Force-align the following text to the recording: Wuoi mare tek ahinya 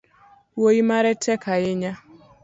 Wuoi 0.57 0.81
mare 0.89 1.11
tek 1.23 1.41
ahinya 1.53 1.91